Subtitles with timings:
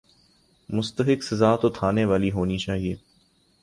[0.69, 2.95] مستحق سزا تو تھانے والی ہونی چاہیے۔